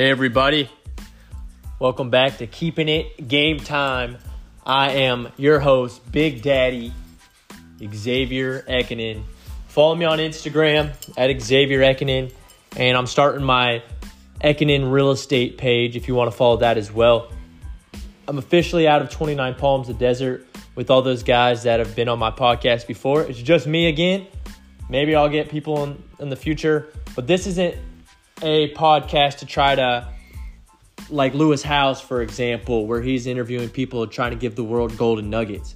Hey, 0.00 0.08
everybody. 0.08 0.70
Welcome 1.78 2.08
back 2.08 2.38
to 2.38 2.46
Keeping 2.46 2.88
It 2.88 3.28
Game 3.28 3.58
Time. 3.58 4.16
I 4.64 4.92
am 4.92 5.30
your 5.36 5.60
host, 5.60 6.10
Big 6.10 6.40
Daddy 6.40 6.94
Xavier 7.86 8.62
Ekinen. 8.62 9.24
Follow 9.68 9.94
me 9.94 10.06
on 10.06 10.18
Instagram 10.18 10.94
at 11.18 11.38
Xavier 11.42 11.80
Ekinen, 11.80 12.32
and 12.78 12.96
I'm 12.96 13.06
starting 13.06 13.44
my 13.44 13.82
Ekinen 14.42 14.90
real 14.90 15.10
estate 15.10 15.58
page 15.58 15.96
if 15.96 16.08
you 16.08 16.14
want 16.14 16.30
to 16.30 16.36
follow 16.36 16.56
that 16.56 16.78
as 16.78 16.90
well. 16.90 17.30
I'm 18.26 18.38
officially 18.38 18.88
out 18.88 19.02
of 19.02 19.10
29 19.10 19.54
Palms 19.56 19.90
of 19.90 19.98
Desert 19.98 20.46
with 20.76 20.90
all 20.90 21.02
those 21.02 21.22
guys 21.22 21.64
that 21.64 21.78
have 21.78 21.94
been 21.94 22.08
on 22.08 22.18
my 22.18 22.30
podcast 22.30 22.86
before. 22.86 23.24
It's 23.24 23.42
just 23.42 23.66
me 23.66 23.88
again. 23.88 24.28
Maybe 24.88 25.14
I'll 25.14 25.28
get 25.28 25.50
people 25.50 25.84
in, 25.84 26.02
in 26.20 26.30
the 26.30 26.36
future, 26.36 26.90
but 27.14 27.26
this 27.26 27.46
isn't 27.46 27.76
a 28.42 28.72
podcast 28.74 29.38
to 29.38 29.46
try 29.46 29.74
to 29.74 30.08
like 31.08 31.34
Lewis 31.34 31.62
Howes, 31.62 32.00
for 32.00 32.22
example, 32.22 32.86
where 32.86 33.00
he's 33.00 33.26
interviewing 33.26 33.68
people 33.68 34.06
trying 34.06 34.30
to 34.30 34.36
give 34.36 34.56
the 34.56 34.64
world 34.64 34.96
golden 34.96 35.30
nuggets. 35.30 35.74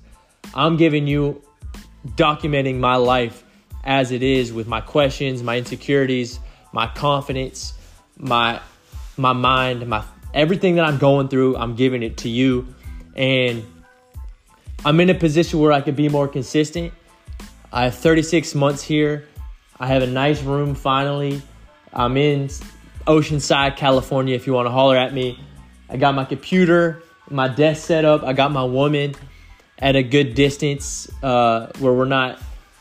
I'm 0.54 0.76
giving 0.76 1.06
you 1.06 1.42
documenting 2.06 2.78
my 2.78 2.96
life 2.96 3.42
as 3.82 4.12
it 4.12 4.22
is 4.22 4.52
with 4.52 4.66
my 4.66 4.80
questions, 4.80 5.42
my 5.42 5.58
insecurities, 5.58 6.38
my 6.72 6.86
confidence, 6.86 7.74
my 8.16 8.60
my 9.16 9.32
mind, 9.32 9.86
my 9.86 10.04
everything 10.32 10.76
that 10.76 10.84
I'm 10.84 10.98
going 10.98 11.28
through, 11.28 11.56
I'm 11.56 11.76
giving 11.76 12.02
it 12.02 12.18
to 12.18 12.28
you 12.28 12.74
and 13.16 13.64
I'm 14.84 15.00
in 15.00 15.08
a 15.10 15.14
position 15.14 15.60
where 15.60 15.72
I 15.72 15.80
could 15.80 15.96
be 15.96 16.08
more 16.08 16.28
consistent. 16.28 16.92
I 17.72 17.84
have 17.84 17.94
36 17.94 18.54
months 18.54 18.82
here. 18.82 19.26
I 19.78 19.86
have 19.86 20.02
a 20.02 20.06
nice 20.06 20.42
room 20.42 20.74
finally. 20.74 21.42
I'm 21.94 22.16
in 22.16 22.48
Oceanside, 23.06 23.76
California, 23.76 24.34
if 24.34 24.46
you 24.48 24.52
want 24.52 24.66
to 24.66 24.72
holler 24.72 24.96
at 24.96 25.14
me. 25.14 25.38
I 25.88 25.96
got 25.96 26.14
my 26.14 26.24
computer, 26.24 27.02
my 27.30 27.46
desk 27.46 27.86
set 27.86 28.04
up. 28.04 28.24
I 28.24 28.32
got 28.32 28.50
my 28.50 28.64
woman 28.64 29.14
at 29.78 29.94
a 29.94 30.02
good 30.02 30.34
distance 30.34 31.08
uh, 31.22 31.70
where 31.78 31.92
we're 31.92 32.04
not 32.04 32.40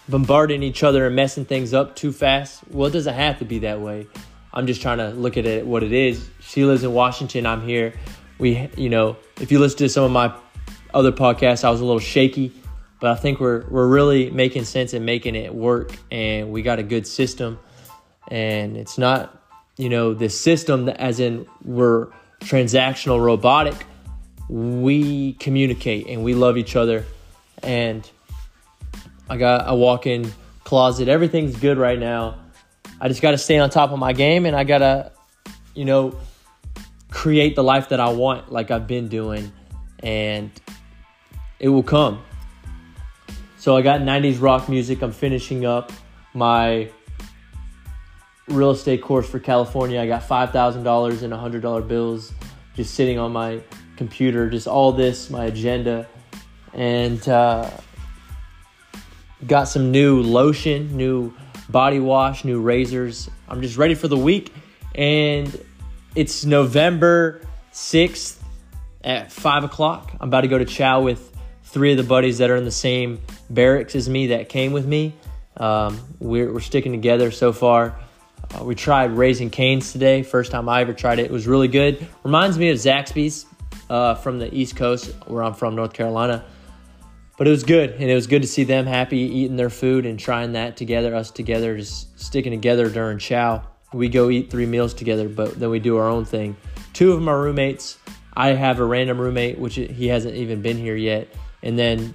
bombarding 0.09 0.63
each 0.63 0.81
other 0.83 1.05
and 1.05 1.15
messing 1.15 1.45
things 1.45 1.73
up 1.73 1.95
too 1.95 2.11
fast. 2.11 2.63
Well, 2.69 2.87
it 2.87 2.91
doesn't 2.91 3.13
have 3.13 3.39
to 3.39 3.45
be 3.45 3.59
that 3.59 3.81
way. 3.81 4.07
I'm 4.51 4.65
just 4.65 4.81
trying 4.81 4.97
to 4.97 5.09
look 5.09 5.37
at 5.37 5.45
it 5.45 5.65
what 5.65 5.83
it 5.83 5.91
is. 5.91 6.27
She 6.39 6.65
lives 6.65 6.83
in 6.83 6.91
Washington. 6.91 7.45
I'm 7.45 7.61
here. 7.61 7.93
We, 8.39 8.69
you 8.75 8.89
know, 8.89 9.17
if 9.39 9.51
you 9.51 9.59
listen 9.59 9.77
to 9.79 9.89
some 9.89 10.03
of 10.03 10.11
my 10.11 10.35
other 10.93 11.11
podcasts, 11.11 11.63
I 11.63 11.69
was 11.69 11.81
a 11.81 11.85
little 11.85 11.99
shaky, 11.99 12.51
but 12.99 13.11
I 13.11 13.15
think 13.15 13.39
we're 13.39 13.65
we're 13.69 13.87
really 13.87 14.31
making 14.31 14.65
sense 14.65 14.93
and 14.93 15.05
making 15.05 15.35
it 15.35 15.53
work, 15.53 15.97
and 16.11 16.51
we 16.51 16.63
got 16.63 16.79
a 16.79 16.83
good 16.83 17.05
system. 17.07 17.59
And 18.29 18.77
it's 18.77 18.97
not 18.97 19.43
you 19.77 19.89
know, 19.89 20.13
the 20.13 20.29
system, 20.29 20.85
that, 20.85 20.99
as 20.99 21.19
in 21.19 21.47
we're 21.63 22.07
transactional 22.41 23.23
robotic, 23.23 23.85
we 24.49 25.33
communicate 25.33 26.07
and 26.07 26.23
we 26.23 26.33
love 26.33 26.57
each 26.57 26.75
other. 26.75 27.05
And 27.61 28.09
I 29.29 29.37
got 29.37 29.63
a 29.67 29.75
walk 29.75 30.05
in 30.05 30.31
closet. 30.63 31.07
Everything's 31.07 31.55
good 31.57 31.77
right 31.77 31.97
now. 31.97 32.39
I 32.99 33.07
just 33.07 33.21
got 33.21 33.31
to 33.31 33.37
stay 33.37 33.57
on 33.57 33.69
top 33.69 33.91
of 33.91 33.99
my 33.99 34.13
game 34.13 34.45
and 34.45 34.55
I 34.55 34.63
got 34.63 34.79
to, 34.79 35.11
you 35.73 35.85
know, 35.85 36.17
create 37.09 37.55
the 37.55 37.63
life 37.63 37.89
that 37.89 37.99
I 37.99 38.09
want, 38.09 38.51
like 38.51 38.69
I've 38.69 38.87
been 38.87 39.07
doing. 39.07 39.51
And 39.99 40.51
it 41.59 41.69
will 41.69 41.83
come. 41.83 42.23
So 43.57 43.75
I 43.77 43.81
got 43.81 44.01
90s 44.01 44.41
rock 44.41 44.69
music. 44.69 45.01
I'm 45.01 45.13
finishing 45.13 45.65
up 45.65 45.91
my 46.33 46.89
real 48.47 48.71
estate 48.71 49.01
course 49.01 49.29
for 49.29 49.39
California. 49.39 49.99
I 50.01 50.07
got 50.07 50.21
$5,000 50.23 51.23
in 51.23 51.31
$100 51.31 51.87
bills 51.87 52.33
just 52.75 52.95
sitting 52.95 53.19
on 53.19 53.31
my 53.31 53.61
computer, 53.95 54.49
just 54.49 54.67
all 54.67 54.91
this, 54.91 55.29
my 55.29 55.45
agenda. 55.45 56.07
And 56.73 57.27
uh, 57.29 57.69
got 59.45 59.65
some 59.65 59.91
new 59.91 60.21
lotion, 60.21 60.95
new 60.97 61.33
body 61.69 61.99
wash, 61.99 62.43
new 62.43 62.59
razors. 62.59 63.29
I'm 63.47 63.61
just 63.61 63.77
ready 63.77 63.95
for 63.95 64.07
the 64.07 64.17
week. 64.17 64.53
And 64.95 65.57
it's 66.15 66.45
November 66.45 67.41
6th 67.71 68.41
at 69.03 69.31
5 69.31 69.63
o'clock. 69.65 70.11
I'm 70.19 70.29
about 70.29 70.41
to 70.41 70.47
go 70.47 70.57
to 70.57 70.65
chow 70.65 71.01
with 71.01 71.31
three 71.63 71.91
of 71.91 71.97
the 71.97 72.03
buddies 72.03 72.39
that 72.39 72.49
are 72.49 72.55
in 72.55 72.65
the 72.65 72.71
same 72.71 73.19
barracks 73.49 73.95
as 73.95 74.09
me 74.09 74.27
that 74.27 74.49
came 74.49 74.71
with 74.73 74.85
me. 74.85 75.13
Um, 75.57 75.99
we're, 76.19 76.51
we're 76.51 76.59
sticking 76.59 76.91
together 76.91 77.31
so 77.31 77.53
far. 77.53 77.95
Uh, 78.53 78.63
we 78.63 78.75
tried 78.75 79.11
Raising 79.11 79.49
Cane's 79.49 79.91
today. 79.91 80.21
First 80.21 80.51
time 80.51 80.69
I 80.69 80.81
ever 80.81 80.93
tried 80.93 81.19
it. 81.19 81.25
It 81.25 81.31
was 81.31 81.47
really 81.47 81.67
good. 81.67 82.07
Reminds 82.23 82.57
me 82.57 82.69
of 82.69 82.77
Zaxby's 82.77 83.45
uh, 83.89 84.15
from 84.15 84.37
the 84.37 84.53
East 84.53 84.75
Coast, 84.75 85.13
where 85.25 85.43
I'm 85.43 85.53
from, 85.53 85.75
North 85.75 85.93
Carolina. 85.93 86.45
But 87.37 87.47
it 87.47 87.49
was 87.51 87.63
good, 87.63 87.91
and 87.91 88.03
it 88.03 88.13
was 88.13 88.27
good 88.27 88.43
to 88.43 88.47
see 88.47 88.63
them 88.63 88.85
happy 88.85 89.17
eating 89.17 89.55
their 89.55 89.71
food 89.71 90.05
and 90.05 90.19
trying 90.19 90.51
that 90.51 90.77
together, 90.77 91.15
us 91.15 91.31
together, 91.31 91.75
just 91.77 92.19
sticking 92.19 92.51
together 92.51 92.89
during 92.89 93.17
chow. 93.17 93.63
We 93.91 94.07
go 94.07 94.29
eat 94.29 94.51
three 94.51 94.67
meals 94.67 94.93
together, 94.93 95.27
but 95.27 95.59
then 95.59 95.71
we 95.71 95.79
do 95.79 95.97
our 95.97 96.07
own 96.07 96.25
thing. 96.25 96.55
Two 96.93 97.11
of 97.11 97.19
them 97.19 97.27
are 97.27 97.41
roommates. 97.41 97.97
I 98.35 98.49
have 98.49 98.79
a 98.79 98.85
random 98.85 99.19
roommate, 99.19 99.57
which 99.57 99.75
he 99.75 100.07
hasn't 100.07 100.35
even 100.35 100.61
been 100.61 100.77
here 100.77 100.95
yet. 100.95 101.27
And 101.63 101.77
then 101.77 102.13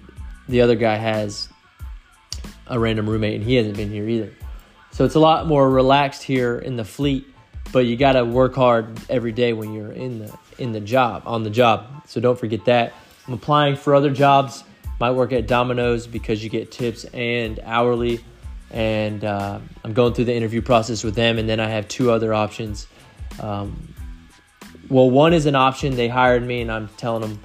the 0.48 0.60
other 0.60 0.76
guy 0.76 0.96
has 0.96 1.48
a 2.68 2.78
random 2.78 3.10
roommate, 3.10 3.34
and 3.34 3.44
he 3.44 3.56
hasn't 3.56 3.76
been 3.76 3.90
here 3.90 4.08
either. 4.08 4.32
So 4.98 5.04
it's 5.04 5.14
a 5.14 5.20
lot 5.20 5.46
more 5.46 5.70
relaxed 5.70 6.24
here 6.24 6.58
in 6.58 6.74
the 6.74 6.84
fleet, 6.84 7.24
but 7.70 7.86
you 7.86 7.96
got 7.96 8.14
to 8.14 8.24
work 8.24 8.56
hard 8.56 9.00
every 9.08 9.30
day 9.30 9.52
when 9.52 9.72
you're 9.72 9.92
in 9.92 10.18
the 10.18 10.36
in 10.58 10.72
the 10.72 10.80
job, 10.80 11.22
on 11.24 11.44
the 11.44 11.50
job. 11.50 12.02
So 12.08 12.20
don't 12.20 12.36
forget 12.36 12.64
that. 12.64 12.94
I'm 13.28 13.34
applying 13.34 13.76
for 13.76 13.94
other 13.94 14.10
jobs. 14.10 14.64
Might 14.98 15.12
work 15.12 15.32
at 15.32 15.46
Domino's 15.46 16.08
because 16.08 16.42
you 16.42 16.50
get 16.50 16.72
tips 16.72 17.04
and 17.14 17.60
hourly. 17.62 18.24
And 18.72 19.24
uh, 19.24 19.60
I'm 19.84 19.92
going 19.92 20.14
through 20.14 20.24
the 20.24 20.34
interview 20.34 20.62
process 20.62 21.04
with 21.04 21.14
them, 21.14 21.38
and 21.38 21.48
then 21.48 21.60
I 21.60 21.68
have 21.68 21.86
two 21.86 22.10
other 22.10 22.34
options. 22.34 22.88
Um, 23.40 23.94
well, 24.88 25.08
one 25.08 25.32
is 25.32 25.46
an 25.46 25.54
option. 25.54 25.94
They 25.94 26.08
hired 26.08 26.42
me, 26.42 26.60
and 26.60 26.72
I'm 26.72 26.88
telling 26.96 27.20
them 27.20 27.38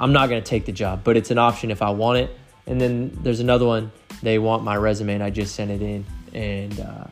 I'm 0.00 0.14
not 0.14 0.30
going 0.30 0.42
to 0.42 0.48
take 0.48 0.64
the 0.64 0.72
job, 0.72 1.02
but 1.04 1.18
it's 1.18 1.30
an 1.30 1.36
option 1.36 1.70
if 1.70 1.82
I 1.82 1.90
want 1.90 2.20
it. 2.20 2.30
And 2.66 2.80
then 2.80 3.18
there's 3.22 3.40
another 3.40 3.66
one. 3.66 3.92
They 4.22 4.38
want 4.38 4.64
my 4.64 4.76
resume, 4.76 5.12
and 5.12 5.22
I 5.22 5.28
just 5.28 5.54
sent 5.54 5.70
it 5.70 5.82
in 5.82 6.06
and 6.34 6.78
uh, 6.80 7.04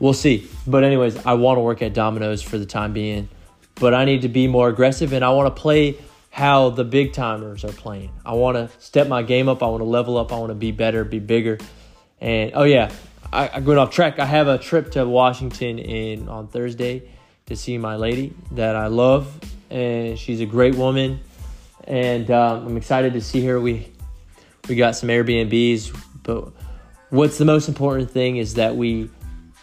we'll 0.00 0.14
see. 0.14 0.48
But 0.66 0.84
anyways, 0.84 1.24
I 1.24 1.34
want 1.34 1.56
to 1.58 1.60
work 1.60 1.82
at 1.82 1.94
Domino's 1.94 2.42
for 2.42 2.58
the 2.58 2.66
time 2.66 2.92
being, 2.92 3.28
but 3.76 3.94
I 3.94 4.04
need 4.04 4.22
to 4.22 4.28
be 4.28 4.48
more 4.48 4.68
aggressive 4.68 5.12
and 5.12 5.24
I 5.24 5.30
want 5.30 5.54
to 5.54 5.60
play 5.60 5.98
how 6.30 6.70
the 6.70 6.84
big 6.84 7.12
timers 7.12 7.64
are 7.64 7.72
playing. 7.72 8.10
I 8.24 8.34
want 8.34 8.56
to 8.56 8.70
step 8.80 9.08
my 9.08 9.22
game 9.22 9.48
up. 9.48 9.62
I 9.62 9.66
want 9.66 9.80
to 9.80 9.88
level 9.88 10.18
up. 10.18 10.32
I 10.32 10.38
want 10.38 10.50
to 10.50 10.54
be 10.54 10.72
better, 10.72 11.04
be 11.04 11.18
bigger. 11.18 11.58
And 12.20 12.52
oh 12.54 12.64
yeah, 12.64 12.92
I, 13.32 13.50
I 13.54 13.60
going 13.60 13.78
off 13.78 13.90
track. 13.90 14.18
I 14.18 14.24
have 14.24 14.48
a 14.48 14.58
trip 14.58 14.92
to 14.92 15.06
Washington 15.06 15.78
in 15.78 16.28
on 16.28 16.48
Thursday 16.48 17.10
to 17.46 17.56
see 17.56 17.78
my 17.78 17.96
lady 17.96 18.34
that 18.52 18.76
I 18.76 18.88
love, 18.88 19.38
and 19.70 20.18
she's 20.18 20.40
a 20.40 20.46
great 20.46 20.74
woman. 20.74 21.20
And 21.84 22.30
um, 22.30 22.66
I'm 22.66 22.76
excited 22.76 23.14
to 23.14 23.20
see 23.20 23.44
her. 23.46 23.60
We 23.60 23.90
we 24.68 24.76
got 24.76 24.96
some 24.96 25.08
Airbnbs, 25.08 25.98
but 26.22 26.52
what's 27.10 27.38
the 27.38 27.44
most 27.44 27.68
important 27.68 28.10
thing 28.10 28.36
is 28.36 28.54
that 28.54 28.76
we, 28.76 29.10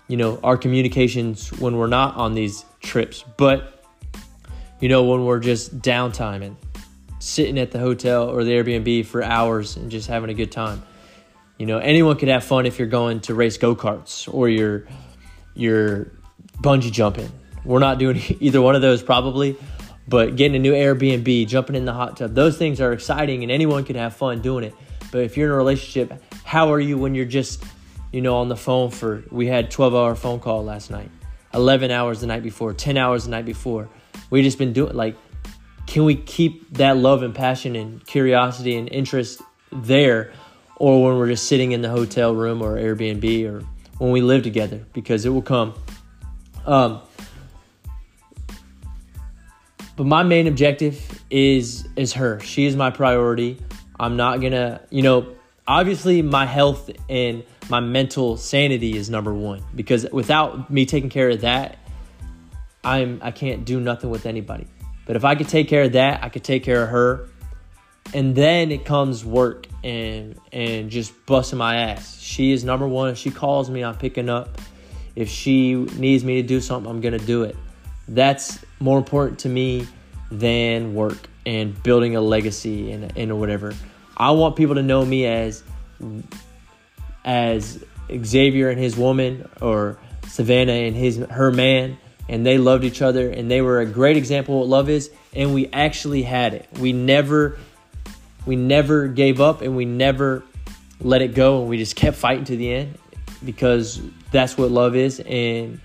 you 0.07 0.17
know, 0.17 0.39
our 0.43 0.57
communications 0.57 1.51
when 1.53 1.77
we're 1.77 1.87
not 1.87 2.15
on 2.15 2.33
these 2.33 2.65
trips, 2.81 3.23
but, 3.37 3.83
you 4.79 4.89
know, 4.89 5.03
when 5.03 5.25
we're 5.25 5.39
just 5.39 5.79
downtime 5.81 6.43
and 6.43 6.55
sitting 7.19 7.57
at 7.57 7.71
the 7.71 7.79
hotel 7.79 8.29
or 8.29 8.43
the 8.43 8.51
Airbnb 8.51 9.05
for 9.05 9.23
hours 9.23 9.77
and 9.77 9.89
just 9.89 10.07
having 10.07 10.29
a 10.29 10.33
good 10.33 10.51
time. 10.51 10.83
You 11.57 11.65
know, 11.65 11.79
anyone 11.79 12.17
could 12.17 12.27
have 12.27 12.43
fun 12.43 12.65
if 12.65 12.77
you're 12.77 12.87
going 12.87 13.21
to 13.21 13.33
race 13.33 13.57
go 13.57 13.75
karts 13.75 14.31
or 14.31 14.47
you're 14.49 14.85
you're 15.55 16.11
bungee 16.61 16.91
jumping. 16.91 17.31
We're 17.63 17.79
not 17.79 17.97
doing 17.97 18.21
either 18.39 18.61
one 18.61 18.75
of 18.75 18.81
those 18.81 19.01
probably, 19.01 19.55
but 20.07 20.35
getting 20.35 20.55
a 20.55 20.59
new 20.59 20.73
Airbnb, 20.73 21.47
jumping 21.47 21.75
in 21.75 21.85
the 21.85 21.93
hot 21.93 22.17
tub, 22.17 22.35
those 22.35 22.57
things 22.57 22.79
are 22.79 22.93
exciting 22.93 23.41
and 23.41 23.51
anyone 23.51 23.85
can 23.85 23.95
have 23.95 24.15
fun 24.15 24.41
doing 24.41 24.65
it. 24.65 24.75
But 25.11 25.23
if 25.23 25.37
you're 25.37 25.47
in 25.47 25.53
a 25.53 25.57
relationship, 25.57 26.21
how 26.43 26.71
are 26.71 26.79
you 26.79 26.97
when 26.97 27.15
you're 27.15 27.25
just, 27.25 27.63
you 28.11 28.21
know, 28.21 28.37
on 28.37 28.49
the 28.49 28.55
phone 28.55 28.91
for, 28.91 29.23
we 29.31 29.47
had 29.47 29.71
12 29.71 29.95
hour 29.95 30.15
phone 30.15 30.39
call 30.39 30.63
last 30.63 30.91
night, 30.91 31.09
11 31.53 31.91
hours 31.91 32.21
the 32.21 32.27
night 32.27 32.43
before, 32.43 32.73
10 32.73 32.97
hours 32.97 33.25
the 33.25 33.31
night 33.31 33.45
before. 33.45 33.89
We 34.29 34.41
just 34.41 34.57
been 34.57 34.73
doing, 34.73 34.93
like, 34.93 35.15
can 35.87 36.03
we 36.05 36.15
keep 36.15 36.73
that 36.73 36.97
love 36.97 37.23
and 37.23 37.33
passion 37.33 37.75
and 37.75 38.05
curiosity 38.05 38.75
and 38.75 38.89
interest 38.89 39.41
there? 39.71 40.33
Or 40.77 41.03
when 41.03 41.17
we're 41.17 41.27
just 41.27 41.47
sitting 41.47 41.71
in 41.71 41.81
the 41.81 41.89
hotel 41.89 42.35
room 42.35 42.61
or 42.61 42.75
Airbnb 42.75 43.49
or 43.49 43.63
when 43.97 44.11
we 44.11 44.21
live 44.21 44.43
together, 44.43 44.85
because 44.91 45.25
it 45.25 45.29
will 45.29 45.41
come. 45.41 45.73
Um, 46.65 47.01
but 49.95 50.05
my 50.05 50.23
main 50.23 50.47
objective 50.47 51.23
is 51.29 51.87
is 51.95 52.13
her. 52.13 52.39
She 52.41 52.65
is 52.65 52.75
my 52.75 52.89
priority. 52.89 53.57
I'm 53.99 54.17
not 54.17 54.41
gonna, 54.41 54.81
you 54.89 55.01
know, 55.01 55.35
obviously 55.67 56.21
my 56.21 56.45
health 56.45 56.89
and 57.09 57.43
my 57.69 57.79
mental 57.79 58.37
sanity 58.37 58.95
is 58.95 59.09
number 59.09 59.33
one 59.33 59.63
because 59.73 60.05
without 60.11 60.69
me 60.69 60.85
taking 60.85 61.09
care 61.09 61.29
of 61.29 61.41
that 61.41 61.79
I'm 62.85 63.19
I 63.23 63.31
can't 63.31 63.65
do 63.65 63.79
nothing 63.79 64.09
with 64.09 64.25
anybody. 64.25 64.67
But 65.05 65.15
if 65.15 65.25
I 65.25 65.35
could 65.35 65.49
take 65.49 65.67
care 65.67 65.83
of 65.83 65.93
that, 65.93 66.23
I 66.23 66.29
could 66.29 66.43
take 66.43 66.63
care 66.63 66.83
of 66.83 66.89
her. 66.89 67.27
And 68.13 68.35
then 68.35 68.71
it 68.71 68.85
comes 68.85 69.25
work 69.25 69.67
and 69.83 70.39
and 70.53 70.89
just 70.91 71.13
busting 71.25 71.57
my 71.57 71.77
ass. 71.77 72.19
She 72.21 72.51
is 72.51 72.63
number 72.63 72.87
one. 72.87 73.09
If 73.09 73.17
she 73.17 73.31
calls 73.31 73.69
me, 73.69 73.83
I'm 73.83 73.97
picking 73.97 74.29
up. 74.29 74.61
If 75.15 75.29
she 75.29 75.73
needs 75.75 76.23
me 76.23 76.41
to 76.41 76.47
do 76.47 76.61
something, 76.61 76.89
I'm 76.89 77.01
gonna 77.01 77.17
do 77.17 77.43
it. 77.43 77.55
That's 78.07 78.63
more 78.79 78.99
important 78.99 79.39
to 79.39 79.49
me 79.49 79.87
than 80.29 80.93
work 80.93 81.27
and 81.45 81.81
building 81.83 82.15
a 82.15 82.21
legacy 82.21 82.91
and, 82.91 83.15
and 83.17 83.39
whatever. 83.39 83.73
I 84.17 84.31
want 84.31 84.55
people 84.55 84.75
to 84.75 84.83
know 84.83 85.05
me 85.05 85.25
as 85.25 85.63
as 87.23 87.83
Xavier 88.23 88.69
and 88.69 88.79
his 88.79 88.95
woman 88.95 89.49
or 89.61 89.97
Savannah 90.27 90.73
and 90.73 90.95
his 90.95 91.17
her 91.17 91.51
man 91.51 91.97
and 92.27 92.45
they 92.45 92.57
loved 92.57 92.83
each 92.83 93.01
other 93.01 93.29
and 93.29 93.49
they 93.49 93.61
were 93.61 93.79
a 93.79 93.85
great 93.85 94.17
example 94.17 94.55
of 94.55 94.59
what 94.61 94.67
love 94.69 94.89
is 94.89 95.11
and 95.33 95.53
we 95.53 95.67
actually 95.67 96.23
had 96.23 96.53
it. 96.53 96.67
We 96.79 96.93
never 96.93 97.57
we 98.45 98.55
never 98.55 99.07
gave 99.07 99.41
up 99.41 99.61
and 99.61 99.75
we 99.75 99.85
never 99.85 100.43
let 101.01 101.21
it 101.21 101.33
go 101.33 101.61
and 101.61 101.69
we 101.69 101.77
just 101.77 101.95
kept 101.95 102.17
fighting 102.17 102.45
to 102.45 102.55
the 102.55 102.71
end 102.71 102.97
because 103.43 104.01
that's 104.31 104.57
what 104.57 104.71
love 104.71 104.95
is 104.95 105.19
and 105.19 105.79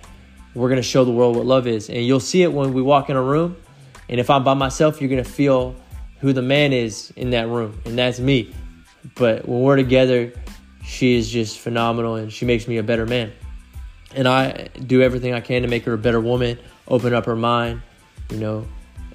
we're 0.54 0.68
going 0.68 0.76
to 0.76 0.82
show 0.82 1.04
the 1.04 1.10
world 1.10 1.36
what 1.36 1.46
love 1.46 1.66
is 1.66 1.88
and 1.88 2.04
you'll 2.04 2.20
see 2.20 2.42
it 2.42 2.52
when 2.52 2.72
we 2.72 2.82
walk 2.82 3.10
in 3.10 3.16
a 3.16 3.22
room 3.22 3.56
and 4.10 4.20
if 4.20 4.28
I'm 4.28 4.44
by 4.44 4.52
myself 4.52 5.00
you're 5.00 5.08
going 5.08 5.24
to 5.24 5.30
feel 5.30 5.74
who 6.20 6.34
the 6.34 6.42
man 6.42 6.74
is 6.74 7.10
in 7.16 7.30
that 7.30 7.48
room 7.48 7.80
and 7.86 7.96
that's 7.96 8.20
me 8.20 8.52
but 9.14 9.48
when 9.48 9.62
we're 9.62 9.76
together 9.76 10.32
she 10.90 11.16
is 11.16 11.30
just 11.30 11.58
phenomenal 11.58 12.16
and 12.16 12.32
she 12.32 12.44
makes 12.44 12.66
me 12.66 12.78
a 12.78 12.82
better 12.82 13.06
man. 13.06 13.32
And 14.14 14.26
I 14.26 14.68
do 14.86 15.02
everything 15.02 15.34
I 15.34 15.40
can 15.40 15.62
to 15.62 15.68
make 15.68 15.84
her 15.84 15.92
a 15.92 15.98
better 15.98 16.20
woman, 16.20 16.58
open 16.88 17.14
up 17.14 17.26
her 17.26 17.36
mind, 17.36 17.82
you 18.30 18.38
know, 18.38 18.66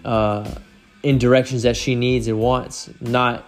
uh, 0.06 0.50
in 1.03 1.18
directions 1.18 1.63
that 1.63 1.75
she 1.75 1.95
needs 1.95 2.27
and 2.27 2.39
wants. 2.39 2.89
Not 3.01 3.45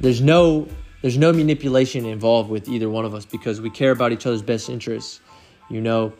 there's 0.00 0.20
no 0.20 0.68
there's 1.00 1.18
no 1.18 1.32
manipulation 1.32 2.06
involved 2.06 2.48
with 2.48 2.68
either 2.68 2.88
one 2.88 3.04
of 3.04 3.12
us 3.12 3.24
because 3.24 3.60
we 3.60 3.70
care 3.70 3.90
about 3.90 4.12
each 4.12 4.24
other's 4.24 4.42
best 4.42 4.70
interests, 4.70 5.20
you 5.68 5.80
know. 5.80 6.12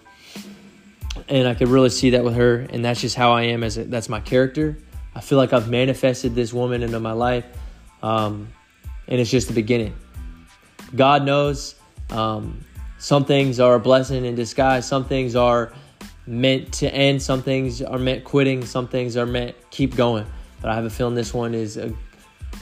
And 1.28 1.46
I 1.46 1.54
could 1.54 1.68
really 1.68 1.90
see 1.90 2.10
that 2.10 2.24
with 2.24 2.34
her, 2.34 2.66
and 2.70 2.84
that's 2.84 3.00
just 3.00 3.16
how 3.16 3.32
I 3.32 3.42
am. 3.42 3.62
As 3.62 3.76
a, 3.76 3.84
that's 3.84 4.08
my 4.08 4.20
character. 4.20 4.78
I 5.14 5.20
feel 5.20 5.38
like 5.38 5.52
I've 5.52 5.68
manifested 5.68 6.34
this 6.34 6.52
woman 6.52 6.82
into 6.82 6.98
my 7.00 7.12
life, 7.12 7.44
um, 8.02 8.48
and 9.06 9.20
it's 9.20 9.30
just 9.30 9.48
the 9.48 9.54
beginning. 9.54 9.94
God 10.94 11.24
knows 11.24 11.74
um, 12.10 12.64
some 12.98 13.24
things 13.24 13.60
are 13.60 13.74
a 13.74 13.80
blessing 13.80 14.24
in 14.24 14.34
disguise. 14.34 14.86
Some 14.86 15.04
things 15.04 15.36
are 15.36 15.72
meant 16.26 16.72
to 16.74 16.94
end. 16.94 17.22
Some 17.22 17.42
things 17.42 17.82
are 17.82 17.98
meant 17.98 18.24
quitting. 18.24 18.64
Some 18.64 18.88
things 18.88 19.16
are 19.16 19.26
meant 19.26 19.56
keep 19.70 19.96
going. 19.96 20.26
But 20.60 20.70
I 20.70 20.74
have 20.74 20.84
a 20.84 20.90
feeling 20.90 21.14
this 21.14 21.34
one 21.34 21.54
is 21.54 21.76
a, 21.76 21.92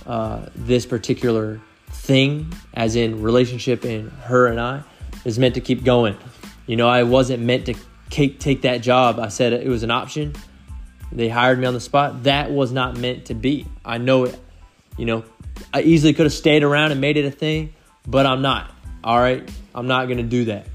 uh, 0.06 0.47
this 0.55 0.87
particular 0.87 1.61
thing, 1.88 2.52
as 2.75 2.97
in 2.97 3.23
relationship 3.23 3.85
in 3.85 4.08
her 4.11 4.47
and 4.47 4.61
I, 4.61 4.82
is 5.25 5.38
meant 5.38 5.55
to 5.56 5.61
keep 5.61 5.85
going. 5.85 6.17
You 6.67 6.76
know, 6.76 6.88
I 6.88 7.02
wasn't 7.02 7.43
meant 7.43 7.67
to 7.67 7.75
take 8.11 8.62
that 8.62 8.79
job. 8.79 9.19
I 9.19 9.29
said 9.29 9.53
it 9.53 9.69
was 9.69 9.83
an 9.83 9.91
option. 9.91 10.35
They 11.12 11.29
hired 11.29 11.59
me 11.59 11.67
on 11.67 11.75
the 11.75 11.81
spot. 11.81 12.25
That 12.25 12.51
was 12.51 12.73
not 12.73 12.97
meant 12.97 13.27
to 13.27 13.35
be. 13.35 13.67
I 13.85 13.99
know 13.99 14.25
it. 14.25 14.39
You 14.97 15.07
know, 15.07 15.25
I 15.73 15.83
easily 15.83 16.12
could 16.12 16.27
have 16.27 16.33
stayed 16.33 16.62
around 16.62 16.93
and 16.93 17.01
made 17.01 17.17
it 17.17 17.25
a 17.25 17.31
thing, 17.31 17.75
but 18.07 18.27
I'm 18.27 18.43
not. 18.43 18.71
All 19.03 19.19
right, 19.19 19.49
I'm 19.75 19.87
not 19.87 20.09
gonna 20.09 20.23
do 20.23 20.47
that. 20.47 20.67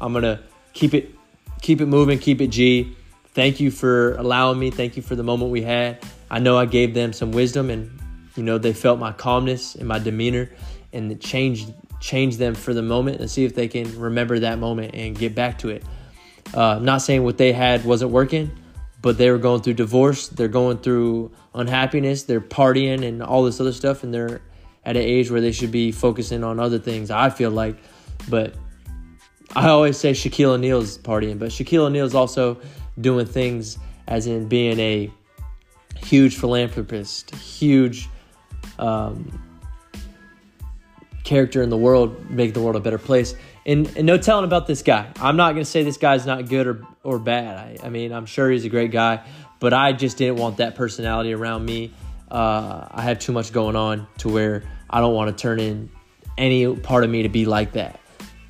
I'm 0.00 0.12
gonna 0.12 0.40
keep 0.72 0.94
it, 0.94 1.14
keep 1.62 1.80
it 1.80 1.86
moving, 1.86 2.18
keep 2.18 2.40
it 2.40 2.48
G. 2.48 2.96
Thank 3.34 3.60
you 3.60 3.70
for 3.70 4.14
allowing 4.16 4.58
me. 4.58 4.70
Thank 4.70 4.96
you 4.96 5.02
for 5.02 5.16
the 5.16 5.22
moment 5.22 5.50
we 5.50 5.62
had. 5.62 6.04
I 6.30 6.38
know 6.38 6.58
I 6.58 6.66
gave 6.66 6.92
them 6.92 7.12
some 7.12 7.32
wisdom, 7.32 7.70
and 7.70 7.98
you 8.36 8.42
know 8.42 8.58
they 8.58 8.72
felt 8.72 8.98
my 8.98 9.12
calmness 9.12 9.74
and 9.74 9.88
my 9.88 9.98
demeanor, 9.98 10.50
and 10.92 11.10
it 11.10 11.20
changed 11.20 11.72
changed 11.98 12.38
them 12.38 12.54
for 12.54 12.74
the 12.74 12.82
moment, 12.82 13.20
and 13.20 13.30
see 13.30 13.44
if 13.44 13.54
they 13.54 13.68
can 13.68 13.98
remember 13.98 14.38
that 14.40 14.58
moment 14.58 14.94
and 14.94 15.16
get 15.16 15.34
back 15.34 15.58
to 15.58 15.70
it. 15.70 15.82
Uh, 16.54 16.78
not 16.80 16.98
saying 16.98 17.24
what 17.24 17.38
they 17.38 17.52
had 17.52 17.84
wasn't 17.84 18.10
working, 18.10 18.50
but 19.00 19.18
they 19.18 19.30
were 19.30 19.38
going 19.38 19.62
through 19.62 19.74
divorce. 19.74 20.28
They're 20.28 20.48
going 20.48 20.78
through 20.78 21.32
unhappiness. 21.54 22.24
They're 22.24 22.40
partying 22.40 23.06
and 23.06 23.22
all 23.22 23.42
this 23.44 23.60
other 23.60 23.72
stuff, 23.72 24.04
and 24.04 24.12
they're 24.12 24.40
at 24.84 24.96
an 24.96 25.02
age 25.02 25.30
where 25.30 25.40
they 25.40 25.52
should 25.52 25.72
be 25.72 25.92
focusing 25.92 26.44
on 26.44 26.60
other 26.60 26.78
things. 26.78 27.10
I 27.10 27.30
feel 27.30 27.50
like, 27.50 27.76
but 28.28 28.54
I 29.54 29.68
always 29.68 29.96
say 29.96 30.12
Shaquille 30.12 30.50
O'Neal's 30.50 30.98
partying, 30.98 31.38
but 31.38 31.50
Shaquille 31.50 31.86
O'Neal's 31.86 32.14
also 32.14 32.60
doing 33.00 33.26
things 33.26 33.78
as 34.08 34.26
in 34.26 34.48
being 34.48 34.78
a 34.80 35.10
huge 35.96 36.36
philanthropist, 36.36 37.34
huge 37.34 38.08
um, 38.78 39.40
character 41.24 41.62
in 41.62 41.70
the 41.70 41.76
world, 41.76 42.30
make 42.30 42.54
the 42.54 42.60
world 42.60 42.76
a 42.76 42.80
better 42.80 42.98
place. 42.98 43.34
And, 43.64 43.86
and 43.96 44.06
no 44.06 44.18
telling 44.18 44.44
about 44.44 44.66
this 44.66 44.82
guy. 44.82 45.08
I'm 45.20 45.36
not 45.36 45.52
going 45.52 45.64
to 45.64 45.70
say 45.70 45.84
this 45.84 45.96
guy's 45.96 46.26
not 46.26 46.48
good 46.48 46.66
or, 46.66 46.82
or 47.04 47.18
bad. 47.18 47.56
I, 47.56 47.86
I 47.86 47.88
mean, 47.90 48.12
I'm 48.12 48.26
sure 48.26 48.50
he's 48.50 48.64
a 48.64 48.68
great 48.68 48.90
guy, 48.90 49.24
but 49.60 49.72
I 49.72 49.92
just 49.92 50.16
didn't 50.16 50.36
want 50.36 50.56
that 50.56 50.74
personality 50.74 51.32
around 51.32 51.64
me 51.64 51.92
uh, 52.32 52.88
I 52.90 53.02
have 53.02 53.18
too 53.18 53.32
much 53.32 53.52
going 53.52 53.76
on 53.76 54.06
to 54.18 54.30
where 54.30 54.64
I 54.88 55.00
don't 55.00 55.14
want 55.14 55.36
to 55.36 55.40
turn 55.40 55.60
in 55.60 55.90
any 56.38 56.74
part 56.74 57.04
of 57.04 57.10
me 57.10 57.22
to 57.22 57.28
be 57.28 57.44
like 57.44 57.72
that. 57.72 58.00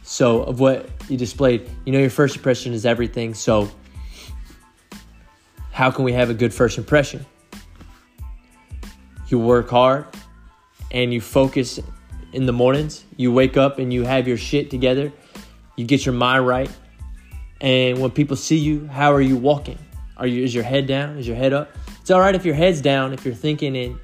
So, 0.05 0.43
of 0.45 0.61
what 0.61 0.89
you 1.09 1.17
displayed, 1.17 1.69
you 1.85 1.93
know, 1.93 1.99
your 1.99 2.11
first 2.11 2.37
impression 2.37 2.73
is 2.73 2.87
everything. 2.87 3.35
So, 3.35 3.71
how 5.73 5.91
can 5.91 6.05
we 6.05 6.13
have 6.13 6.31
a 6.31 6.35
good 6.35 6.55
first 6.55 6.79
impression? 6.79 7.27
You 9.29 9.41
work 9.41 9.69
hard 9.69 10.07
and 10.93 11.13
you 11.13 11.21
focus 11.21 11.81
in 12.33 12.47
the 12.47 12.53
mornings. 12.53 13.05
You 13.17 13.33
wake 13.33 13.57
up 13.57 13.79
and 13.79 13.93
you 13.93 14.05
have 14.05 14.27
your 14.27 14.37
shit 14.37 14.71
together. 14.71 15.13
You 15.77 15.85
get 15.85 16.07
your 16.07 16.15
mind 16.15 16.47
right. 16.47 16.71
And 17.61 18.01
when 18.01 18.11
people 18.11 18.37
see 18.37 18.59
you, 18.59 18.87
how 18.89 19.13
are 19.13 19.21
you 19.21 19.37
walking? 19.37 19.79
Are 20.17 20.27
you 20.27 20.43
is 20.43 20.55
your 20.55 20.65
head 20.65 20.87
down? 20.87 21.19
Is 21.19 21.27
your 21.27 21.37
head 21.37 21.53
up? 21.53 21.71
It's 22.01 22.11
all 22.11 22.21
right 22.21 22.35
if 22.35 22.45
your 22.45 22.55
head's 22.55 22.81
down, 22.81 23.13
if 23.13 23.25
you're 23.25 23.35
thinking 23.35 23.77
and 23.77 23.99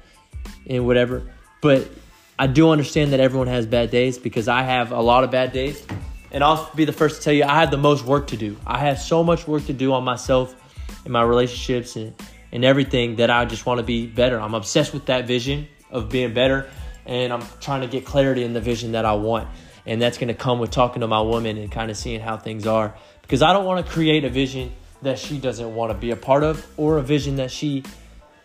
and 0.67 0.85
whatever. 0.85 1.23
But 1.61 1.89
I 2.37 2.47
do 2.47 2.69
understand 2.69 3.11
that 3.11 3.19
everyone 3.19 3.47
has 3.47 3.65
bad 3.65 3.91
days 3.91 4.17
because 4.17 4.47
I 4.47 4.63
have 4.63 4.91
a 4.91 5.01
lot 5.01 5.23
of 5.23 5.31
bad 5.31 5.51
days. 5.51 5.85
And 6.31 6.43
I'll 6.43 6.69
be 6.75 6.85
the 6.85 6.93
first 6.93 7.17
to 7.17 7.21
tell 7.21 7.33
you, 7.33 7.43
I 7.43 7.59
have 7.59 7.71
the 7.71 7.77
most 7.77 8.05
work 8.05 8.27
to 8.27 8.37
do. 8.37 8.55
I 8.65 8.77
have 8.79 8.99
so 8.99 9.23
much 9.23 9.47
work 9.47 9.65
to 9.65 9.73
do 9.73 9.93
on 9.93 10.03
myself 10.03 10.55
and 11.03 11.11
my 11.11 11.23
relationships 11.23 11.95
and, 11.95 12.13
and 12.51 12.63
everything 12.63 13.17
that 13.17 13.29
I 13.29 13.45
just 13.45 13.65
want 13.65 13.79
to 13.79 13.83
be 13.83 14.05
better. 14.05 14.39
I'm 14.39 14.53
obsessed 14.53 14.93
with 14.93 15.07
that 15.07 15.25
vision 15.25 15.67
of 15.91 16.09
being 16.09 16.33
better. 16.33 16.69
And 17.09 17.33
I'm 17.33 17.41
trying 17.59 17.81
to 17.81 17.87
get 17.87 18.05
clarity 18.05 18.43
in 18.43 18.53
the 18.53 18.61
vision 18.61 18.91
that 18.91 19.03
I 19.03 19.13
want. 19.13 19.49
And 19.87 19.99
that's 19.99 20.19
going 20.19 20.27
to 20.27 20.35
come 20.35 20.59
with 20.59 20.69
talking 20.69 21.01
to 21.01 21.07
my 21.07 21.21
woman 21.21 21.57
and 21.57 21.71
kind 21.71 21.89
of 21.89 21.97
seeing 21.97 22.19
how 22.19 22.37
things 22.37 22.67
are. 22.67 22.93
Because 23.23 23.41
I 23.41 23.51
don't 23.51 23.65
want 23.65 23.83
to 23.83 23.91
create 23.91 24.23
a 24.25 24.29
vision 24.29 24.71
that 25.01 25.17
she 25.17 25.39
doesn't 25.39 25.73
want 25.73 25.91
to 25.91 25.97
be 25.97 26.11
a 26.11 26.15
part 26.15 26.43
of 26.43 26.65
or 26.77 26.97
a 26.97 27.01
vision 27.01 27.37
that 27.37 27.49
she 27.49 27.83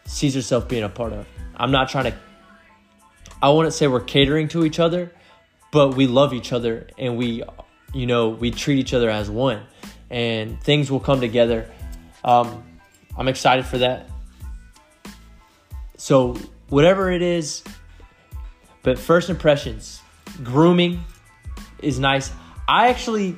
sees 0.06 0.35
herself 0.35 0.66
being 0.66 0.83
a 0.83 0.88
part 0.88 1.12
of. 1.12 1.26
I'm 1.54 1.71
not 1.71 1.90
trying 1.90 2.04
to, 2.04 2.14
I 3.42 3.50
wouldn't 3.50 3.75
say 3.75 3.87
we're 3.87 4.00
catering 4.00 4.49
to 4.49 4.64
each 4.64 4.78
other, 4.78 5.12
but 5.71 5.94
we 5.94 6.06
love 6.06 6.33
each 6.33 6.52
other 6.52 6.87
and 6.97 7.18
we, 7.18 7.42
you 7.92 8.06
know, 8.06 8.30
we 8.30 8.50
treat 8.50 8.78
each 8.78 8.94
other 8.94 9.11
as 9.11 9.28
one 9.28 9.62
and 10.11 10.61
things 10.62 10.90
will 10.90 11.00
come 11.00 11.21
together. 11.21 11.71
Um, 12.23 12.64
I'm 13.16 13.28
excited 13.28 13.66
for 13.66 13.78
that. 13.78 14.09
So, 15.97 16.35
whatever 16.68 17.11
it 17.11 17.23
is, 17.23 17.62
but 18.85 18.99
first 18.99 19.31
impressions, 19.31 20.00
grooming 20.45 21.03
is 21.83 21.99
nice. 21.99 22.31
I 22.69 22.88
actually 22.88 23.37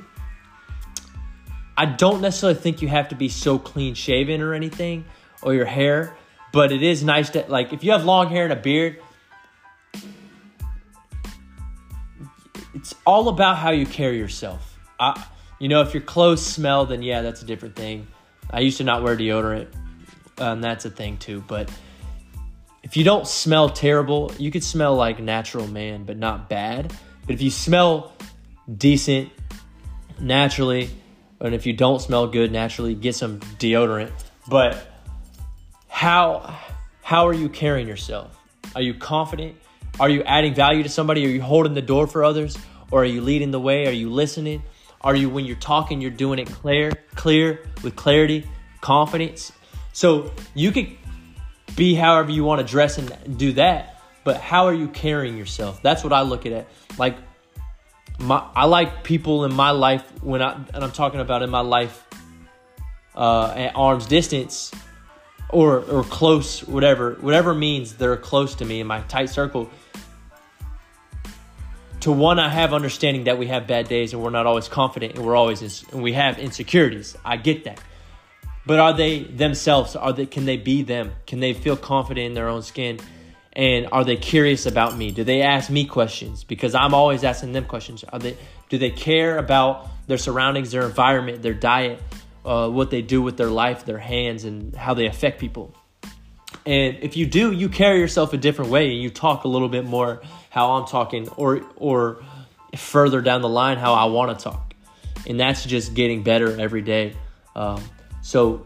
I 1.75 1.85
don't 1.85 2.21
necessarily 2.21 2.59
think 2.59 2.81
you 2.81 2.87
have 2.87 3.09
to 3.09 3.15
be 3.15 3.29
so 3.29 3.57
clean 3.57 3.93
shaven 3.93 4.41
or 4.41 4.53
anything 4.53 5.05
or 5.41 5.53
your 5.53 5.65
hair, 5.65 6.15
but 6.51 6.71
it 6.71 6.83
is 6.83 7.03
nice 7.03 7.29
to 7.31 7.45
like 7.47 7.71
if 7.71 7.83
you 7.83 7.91
have 7.91 8.03
long 8.03 8.29
hair 8.29 8.43
and 8.43 8.53
a 8.53 8.57
beard, 8.57 8.99
it's 12.73 12.93
all 13.05 13.29
about 13.29 13.57
how 13.57 13.71
you 13.71 13.85
carry 13.85 14.17
yourself. 14.17 14.77
I, 14.99 15.23
you 15.59 15.69
know, 15.69 15.81
if 15.81 15.93
your 15.93 16.03
clothes 16.03 16.45
smell, 16.45 16.85
then 16.85 17.01
yeah, 17.01 17.21
that's 17.21 17.41
a 17.41 17.45
different 17.45 17.75
thing. 17.75 18.07
I 18.49 18.59
used 18.59 18.77
to 18.77 18.83
not 18.83 19.01
wear 19.01 19.15
deodorant, 19.15 19.67
and 20.37 20.63
that's 20.63 20.85
a 20.85 20.89
thing 20.89 21.17
too. 21.17 21.43
But 21.47 21.71
if 22.87 22.95
you 22.95 23.03
don't 23.03 23.27
smell 23.27 23.69
terrible, 23.69 24.31
you 24.39 24.49
could 24.49 24.63
smell 24.63 24.95
like 24.95 25.19
natural 25.19 25.67
man, 25.67 26.05
but 26.05 26.17
not 26.17 26.49
bad. 26.49 26.93
But 27.25 27.35
if 27.35 27.41
you 27.41 27.51
smell 27.51 28.13
decent 28.77 29.29
naturally, 30.19 30.89
and 31.41 31.53
if 31.53 31.65
you 31.65 31.73
don't 31.73 32.01
smell 32.01 32.27
good 32.27 32.51
naturally, 32.51 32.95
get 32.95 33.13
some 33.13 33.41
deodorant. 33.59 34.11
But 34.47 34.87
how 35.89 36.57
how 37.03 37.27
are 37.27 37.33
you 37.33 37.49
carrying 37.49 37.87
yourself? 37.87 38.39
Are 38.73 38.81
you 38.81 38.93
confident? 38.93 39.57
Are 39.99 40.09
you 40.09 40.23
adding 40.23 40.53
value 40.53 40.83
to 40.83 40.89
somebody? 40.89 41.25
Are 41.25 41.29
you 41.29 41.41
holding 41.41 41.73
the 41.73 41.81
door 41.81 42.07
for 42.07 42.23
others? 42.23 42.57
Or 42.89 43.01
are 43.01 43.05
you 43.05 43.19
leading 43.19 43.51
the 43.51 43.59
way? 43.59 43.87
Are 43.87 43.91
you 43.91 44.09
listening? 44.09 44.63
Are 45.01 45.15
you 45.15 45.29
when 45.29 45.45
you're 45.45 45.57
talking, 45.57 45.99
you're 45.99 46.09
doing 46.09 46.39
it 46.39 46.47
clear, 46.47 46.91
clear 47.15 47.67
with 47.83 47.97
clarity? 47.97 48.45
confidence. 48.81 49.51
So 49.93 50.31
you 50.53 50.71
could 50.71 50.95
be 51.75 51.95
however 51.95 52.31
you 52.31 52.43
want 52.43 52.65
to 52.65 52.71
dress 52.71 52.97
and 52.97 53.37
do 53.37 53.53
that, 53.53 54.01
but 54.23 54.37
how 54.37 54.65
are 54.65 54.73
you 54.73 54.87
carrying 54.87 55.37
yourself? 55.37 55.81
That's 55.81 56.03
what 56.03 56.13
I 56.13 56.21
look 56.21 56.45
at 56.45 56.51
it. 56.51 56.67
Like 56.97 57.17
my 58.19 58.43
I 58.55 58.65
like 58.65 59.03
people 59.03 59.45
in 59.45 59.53
my 59.53 59.71
life 59.71 60.03
when 60.23 60.41
I 60.41 60.53
and 60.73 60.83
I'm 60.83 60.91
talking 60.91 61.19
about 61.19 61.43
in 61.43 61.49
my 61.49 61.61
life 61.61 62.03
uh, 63.15 63.53
at 63.55 63.75
arm's 63.75 64.05
distance 64.05 64.71
or 65.49 65.79
or 65.79 66.03
close, 66.03 66.63
whatever 66.63 67.13
whatever 67.21 67.53
means 67.53 67.93
they're 67.93 68.17
close 68.17 68.55
to 68.55 68.65
me 68.65 68.79
in 68.79 68.87
my 68.87 69.01
tight 69.01 69.29
circle. 69.29 69.69
To 72.01 72.11
one, 72.11 72.39
I 72.39 72.47
have 72.49 72.73
understanding 72.73 73.25
that 73.25 73.37
we 73.37 73.47
have 73.47 73.67
bad 73.67 73.87
days 73.87 74.13
and 74.13 74.21
we're 74.21 74.29
not 74.29 74.45
always 74.45 74.67
confident 74.67 75.15
and 75.15 75.25
we're 75.25 75.35
always 75.35 75.83
and 75.91 76.01
we 76.01 76.13
have 76.13 76.37
insecurities. 76.39 77.15
I 77.25 77.37
get 77.37 77.63
that, 77.65 77.81
but 78.67 78.79
are 78.79 78.93
they 78.93 79.23
themselves? 79.23 79.95
Are 79.95 80.13
they 80.13 80.25
can 80.25 80.45
they 80.45 80.57
be 80.57 80.83
them? 80.83 81.13
Can 81.25 81.39
they 81.39 81.53
feel 81.53 81.77
confident 81.77 82.27
in 82.27 82.33
their 82.33 82.49
own 82.49 82.61
skin? 82.61 82.99
And 83.53 83.87
are 83.91 84.03
they 84.03 84.17
curious 84.17 84.67
about 84.67 84.95
me? 84.95 85.09
Do 85.09 85.23
they 85.23 85.41
ask 85.41 85.71
me 85.71 85.85
questions? 85.85 86.43
Because 86.43 86.75
I'm 86.75 86.93
always 86.93 87.23
asking 87.23 87.53
them 87.53 87.65
questions. 87.65 88.03
Are 88.03 88.19
they 88.19 88.37
do 88.69 88.77
they 88.77 88.91
care 88.91 89.39
about 89.39 89.87
their 90.07 90.19
surroundings, 90.19 90.71
their 90.71 90.85
environment, 90.85 91.41
their 91.41 91.55
diet? 91.55 91.99
uh, 92.47 92.69
what 92.69 92.89
they 92.89 93.01
do 93.01 93.21
with 93.21 93.35
their 93.35 93.49
life, 93.49 93.85
their 93.85 93.97
hands, 93.97 94.45
and 94.45 94.73
how 94.73 94.93
they 94.93 95.05
affect 95.05 95.39
people. 95.39 95.75
And 96.65 96.97
if 97.01 97.17
you 97.17 97.25
do, 97.25 97.51
you 97.51 97.67
carry 97.67 97.99
yourself 97.99 98.33
a 98.33 98.37
different 98.37 98.71
way, 98.71 98.91
and 98.91 99.01
you 99.01 99.09
talk 99.09 99.43
a 99.43 99.49
little 99.49 99.67
bit 99.67 99.85
more 99.85 100.21
how 100.49 100.71
I'm 100.71 100.87
talking, 100.87 101.27
or 101.29 101.61
or 101.75 102.23
further 102.75 103.21
down 103.21 103.41
the 103.41 103.49
line 103.49 103.77
how 103.77 103.93
I 103.93 104.05
want 104.05 104.37
to 104.37 104.43
talk, 104.43 104.73
and 105.27 105.39
that's 105.39 105.65
just 105.65 105.93
getting 105.93 106.23
better 106.23 106.59
every 106.59 106.81
day. 106.81 107.15
Um, 107.53 107.83
so 108.27 108.65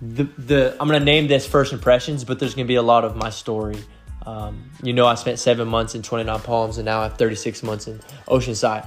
the 0.00 0.22
the 0.38 0.76
I'm 0.78 0.86
gonna 0.86 1.00
name 1.00 1.26
this 1.26 1.44
first 1.44 1.72
impressions, 1.72 2.22
but 2.22 2.38
there's 2.38 2.54
gonna 2.54 2.68
be 2.68 2.76
a 2.76 2.82
lot 2.82 3.04
of 3.04 3.16
my 3.16 3.30
story. 3.30 3.82
Um, 4.24 4.70
you 4.80 4.92
know, 4.92 5.06
I 5.06 5.16
spent 5.16 5.40
seven 5.40 5.66
months 5.66 5.96
in 5.96 6.02
29 6.02 6.38
Palms, 6.42 6.78
and 6.78 6.84
now 6.84 7.00
I 7.00 7.02
have 7.04 7.18
36 7.18 7.64
months 7.64 7.88
in 7.88 7.98
Oceanside. 8.28 8.86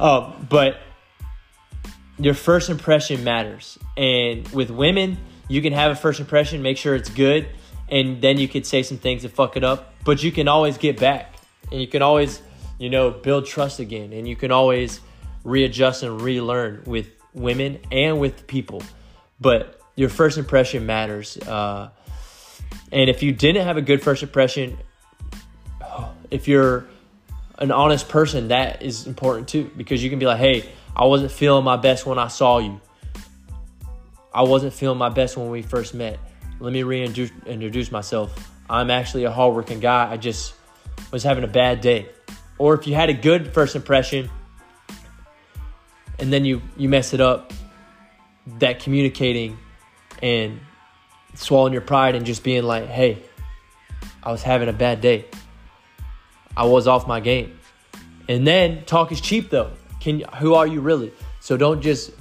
Uh, 0.00 0.32
but 0.48 0.78
your 2.18 2.34
first 2.34 2.70
impression 2.70 3.22
matters. 3.22 3.78
And 3.96 4.48
with 4.48 4.68
women, 4.68 5.16
you 5.46 5.62
can 5.62 5.74
have 5.74 5.92
a 5.92 5.94
first 5.94 6.18
impression, 6.18 6.60
make 6.60 6.76
sure 6.76 6.96
it's 6.96 7.08
good, 7.08 7.46
and 7.88 8.20
then 8.20 8.36
you 8.36 8.48
could 8.48 8.66
say 8.66 8.82
some 8.82 8.98
things 8.98 9.22
to 9.22 9.28
fuck 9.28 9.56
it 9.56 9.62
up. 9.62 9.94
But 10.04 10.24
you 10.24 10.32
can 10.32 10.48
always 10.48 10.76
get 10.76 10.98
back, 10.98 11.36
and 11.70 11.80
you 11.80 11.86
can 11.86 12.02
always, 12.02 12.42
you 12.80 12.90
know, 12.90 13.12
build 13.12 13.46
trust 13.46 13.78
again, 13.78 14.12
and 14.12 14.26
you 14.26 14.34
can 14.34 14.50
always 14.50 14.98
readjust 15.44 16.02
and 16.02 16.20
relearn 16.20 16.82
with 16.84 17.06
women 17.32 17.78
and 17.92 18.18
with 18.18 18.48
people. 18.48 18.82
But 19.40 19.80
your 19.96 20.08
first 20.08 20.38
impression 20.38 20.86
matters. 20.86 21.36
Uh, 21.38 21.90
and 22.92 23.08
if 23.08 23.22
you 23.22 23.32
didn't 23.32 23.64
have 23.64 23.76
a 23.76 23.82
good 23.82 24.02
first 24.02 24.22
impression, 24.22 24.78
if 26.30 26.46
you're 26.46 26.86
an 27.58 27.70
honest 27.72 28.08
person, 28.08 28.48
that 28.48 28.82
is 28.82 29.06
important 29.06 29.48
too, 29.48 29.70
because 29.76 30.02
you 30.02 30.10
can 30.10 30.18
be 30.18 30.26
like, 30.26 30.38
hey, 30.38 30.68
I 30.94 31.04
wasn't 31.06 31.30
feeling 31.30 31.64
my 31.64 31.76
best 31.76 32.06
when 32.06 32.18
I 32.18 32.28
saw 32.28 32.58
you. 32.58 32.80
I 34.32 34.42
wasn't 34.42 34.72
feeling 34.72 34.98
my 34.98 35.08
best 35.08 35.36
when 35.36 35.50
we 35.50 35.62
first 35.62 35.94
met. 35.94 36.18
Let 36.60 36.72
me 36.72 36.82
reintroduce 36.82 37.90
myself. 37.90 38.50
I'm 38.68 38.90
actually 38.90 39.24
a 39.24 39.30
hardworking 39.30 39.80
guy. 39.80 40.10
I 40.10 40.16
just 40.16 40.54
was 41.10 41.22
having 41.22 41.42
a 41.42 41.48
bad 41.48 41.80
day. 41.80 42.08
Or 42.58 42.74
if 42.74 42.86
you 42.86 42.94
had 42.94 43.10
a 43.10 43.14
good 43.14 43.52
first 43.52 43.74
impression 43.74 44.30
and 46.18 46.32
then 46.32 46.44
you, 46.44 46.62
you 46.76 46.88
mess 46.88 47.12
it 47.14 47.20
up, 47.20 47.52
that 48.58 48.80
communicating 48.80 49.58
and 50.22 50.60
swallowing 51.34 51.72
your 51.72 51.82
pride 51.82 52.14
and 52.14 52.26
just 52.26 52.42
being 52.42 52.64
like, 52.64 52.86
hey, 52.86 53.22
I 54.22 54.32
was 54.32 54.42
having 54.42 54.68
a 54.68 54.72
bad 54.72 55.00
day. 55.00 55.26
I 56.56 56.64
was 56.64 56.86
off 56.86 57.06
my 57.06 57.20
game. 57.20 57.58
And 58.28 58.46
then 58.46 58.84
talk 58.84 59.12
is 59.12 59.20
cheap 59.20 59.50
though. 59.50 59.72
Can 60.00 60.20
who 60.38 60.54
are 60.54 60.66
you 60.66 60.80
really? 60.80 61.12
So 61.40 61.56
don't 61.56 61.80
just 61.80 62.12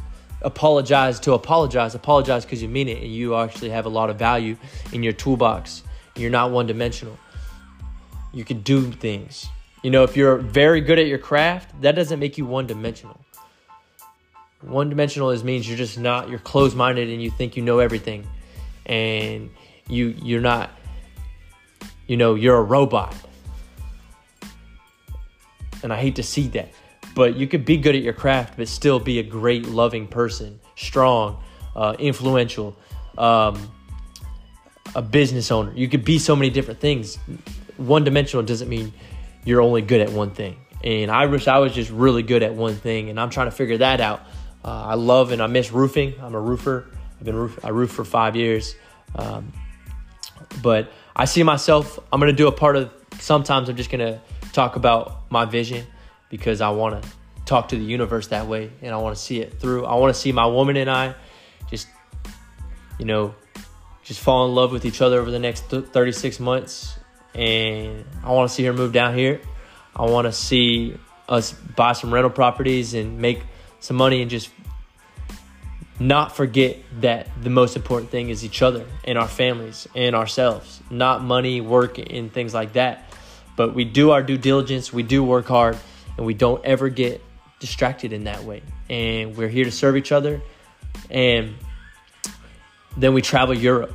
apologize 0.41 1.19
to 1.21 1.33
apologize. 1.33 1.95
Apologize 1.95 2.45
because 2.45 2.61
you 2.61 2.69
mean 2.69 2.87
it 2.87 3.03
and 3.03 3.13
you 3.13 3.35
actually 3.35 3.69
have 3.69 3.85
a 3.85 3.89
lot 3.89 4.09
of 4.09 4.17
value 4.17 4.55
in 4.93 5.03
your 5.03 5.13
toolbox. 5.13 5.83
You're 6.15 6.31
not 6.31 6.51
one 6.51 6.67
dimensional. 6.67 7.17
You 8.33 8.43
can 8.43 8.61
do 8.61 8.91
things. 8.91 9.47
You 9.83 9.91
know, 9.91 10.03
if 10.03 10.17
you're 10.17 10.37
very 10.37 10.81
good 10.81 10.99
at 10.99 11.07
your 11.07 11.19
craft, 11.19 11.81
that 11.81 11.95
doesn't 11.95 12.19
make 12.19 12.37
you 12.37 12.45
one 12.45 12.67
dimensional. 12.67 13.18
One 14.61 14.89
dimensional 14.89 15.29
is 15.29 15.43
means 15.43 15.67
you're 15.67 15.77
just 15.77 15.97
not 15.97 16.29
you're 16.29 16.39
closed 16.39 16.75
minded 16.75 17.09
and 17.09 17.21
you 17.21 17.31
think 17.31 17.55
you 17.55 17.63
know 17.63 17.79
everything. 17.79 18.27
And 18.85 19.49
you 19.87 20.15
you're 20.21 20.41
not 20.41 20.71
you 22.09 22.17
know, 22.17 22.33
you're 22.33 22.57
a 22.57 22.63
robot. 22.63 23.15
And 25.83 25.93
I 25.93 25.97
hate 25.97 26.15
to 26.15 26.23
see 26.23 26.47
that. 26.49 26.73
But 27.15 27.37
you 27.37 27.47
could 27.47 27.63
be 27.65 27.77
good 27.77 27.95
at 27.95 28.01
your 28.01 28.13
craft, 28.13 28.57
but 28.57 28.67
still 28.67 28.99
be 28.99 29.19
a 29.19 29.23
great, 29.23 29.67
loving 29.67 30.07
person, 30.07 30.59
strong, 30.75 31.41
uh, 31.75 31.95
influential, 31.99 32.75
um, 33.17 33.71
a 34.95 35.03
business 35.03 35.51
owner. 35.51 35.71
You 35.75 35.87
could 35.87 36.03
be 36.03 36.17
so 36.17 36.35
many 36.35 36.49
different 36.49 36.79
things. 36.79 37.17
One 37.77 38.03
dimensional 38.03 38.43
doesn't 38.43 38.67
mean 38.67 38.91
you're 39.45 39.61
only 39.61 39.83
good 39.83 40.01
at 40.01 40.11
one 40.11 40.31
thing. 40.31 40.57
And 40.83 41.11
I 41.11 41.27
wish 41.27 41.47
I 41.47 41.59
was 41.59 41.73
just 41.73 41.91
really 41.91 42.23
good 42.23 42.41
at 42.41 42.55
one 42.55 42.75
thing, 42.75 43.09
and 43.09 43.19
I'm 43.19 43.29
trying 43.29 43.47
to 43.47 43.55
figure 43.55 43.77
that 43.77 44.01
out. 44.01 44.21
Uh, 44.63 44.83
I 44.87 44.93
love 44.95 45.31
and 45.31 45.41
I 45.41 45.47
miss 45.47 45.71
roofing. 45.71 46.15
I'm 46.21 46.35
a 46.35 46.39
roofer. 46.39 46.85
I've 47.17 47.25
been 47.25 47.35
roof. 47.35 47.59
I 47.63 47.69
roof 47.69 47.91
for 47.91 48.05
five 48.05 48.35
years, 48.35 48.75
um, 49.15 49.51
but 50.61 50.91
I 51.15 51.25
see 51.25 51.43
myself. 51.43 51.99
I'm 52.11 52.19
gonna 52.19 52.33
do 52.33 52.47
a 52.47 52.51
part 52.51 52.75
of. 52.75 52.91
Sometimes 53.19 53.69
I'm 53.69 53.75
just 53.75 53.89
gonna 53.89 54.21
talk 54.53 54.75
about 54.75 55.29
my 55.29 55.45
vision 55.45 55.85
because 56.29 56.61
I 56.61 56.69
want 56.69 57.01
to 57.01 57.09
talk 57.45 57.69
to 57.69 57.75
the 57.75 57.83
universe 57.83 58.27
that 58.27 58.47
way 58.47 58.71
and 58.81 58.93
I 58.93 58.97
want 58.97 59.15
to 59.15 59.21
see 59.21 59.39
it 59.39 59.59
through. 59.59 59.85
I 59.85 59.95
want 59.95 60.13
to 60.13 60.19
see 60.19 60.31
my 60.31 60.45
woman 60.45 60.77
and 60.77 60.89
I 60.89 61.15
just, 61.69 61.87
you 62.99 63.05
know, 63.05 63.33
just 64.03 64.19
fall 64.19 64.45
in 64.47 64.53
love 64.53 64.71
with 64.71 64.85
each 64.85 65.01
other 65.01 65.19
over 65.19 65.31
the 65.31 65.39
next 65.39 65.63
36 65.65 66.39
months. 66.39 66.97
And 67.33 68.05
I 68.23 68.31
want 68.31 68.49
to 68.49 68.55
see 68.55 68.63
her 68.65 68.73
move 68.73 68.93
down 68.93 69.15
here. 69.15 69.41
I 69.95 70.05
want 70.05 70.25
to 70.25 70.31
see 70.31 70.95
us 71.27 71.53
buy 71.53 71.93
some 71.93 72.13
rental 72.13 72.29
properties 72.29 72.93
and 72.93 73.19
make 73.19 73.41
some 73.79 73.97
money 73.97 74.21
and 74.21 74.29
just 74.29 74.49
not 75.99 76.35
forget 76.35 76.77
that 77.01 77.27
the 77.43 77.49
most 77.49 77.75
important 77.75 78.09
thing 78.09 78.29
is 78.29 78.45
each 78.45 78.61
other 78.61 78.85
and 79.03 79.17
our 79.17 79.27
families 79.27 79.87
and 79.95 80.15
ourselves, 80.15 80.81
not 80.89 81.21
money, 81.21 81.59
work, 81.59 81.97
and 81.97 82.31
things 82.31 82.53
like 82.53 82.73
that. 82.73 83.13
But 83.57 83.75
we 83.75 83.83
do 83.83 84.11
our 84.11 84.23
due 84.23 84.37
diligence, 84.37 84.93
we 84.93 85.03
do 85.03 85.23
work 85.23 85.47
hard, 85.47 85.77
and 86.17 86.25
we 86.25 86.33
don't 86.33 86.63
ever 86.63 86.87
get 86.87 87.21
distracted 87.59 88.13
in 88.13 88.23
that 88.23 88.43
way. 88.43 88.61
And 88.89 89.35
we're 89.35 89.49
here 89.49 89.65
to 89.65 89.71
serve 89.71 89.97
each 89.97 90.13
other. 90.13 90.41
And 91.09 91.55
then 92.95 93.13
we 93.13 93.21
travel 93.21 93.53
Europe 93.53 93.93